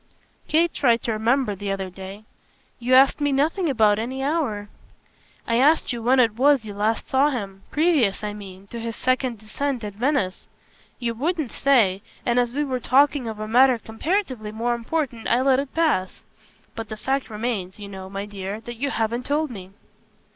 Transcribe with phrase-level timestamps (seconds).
[0.47, 2.23] Kate tried to remember the other day.
[2.79, 4.67] "You asked me nothing about any hour."
[5.45, 8.95] "I asked you when it was you last saw him previous, I mean, to his
[8.95, 10.47] second descent at Venice.
[10.97, 15.41] You wouldn't say, and as we were talking of a matter comparatively more important I
[15.41, 16.21] let it pass.
[16.73, 19.69] But the fact remains, you know, my dear, that you haven't told me."